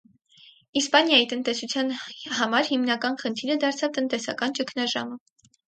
[0.79, 1.91] Իսպանիայի տնտեսության
[2.39, 5.23] համար հիմնական խնդիրը դարձավ տնտեսական ճգնաժամը։